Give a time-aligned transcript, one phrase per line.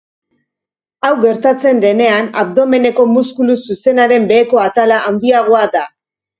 [1.07, 5.89] Hau gertatzen denean, abdomeneko muskulu zuzenaren beheko atala handiagoa da.